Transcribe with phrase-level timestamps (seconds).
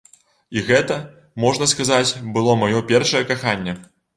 [0.55, 0.97] І гэта,
[1.45, 2.09] можна сказаць,
[2.39, 3.79] было маё першае каханне.